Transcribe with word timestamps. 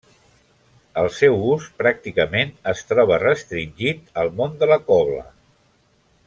El 1.01 1.09
seu 1.17 1.35
ús 1.49 1.67
pràcticament 1.81 2.55
es 2.73 2.81
troba 2.93 3.19
restringit 3.27 4.01
al 4.23 4.33
món 4.41 4.57
de 4.65 4.71
la 4.73 4.81
cobla. 4.89 5.25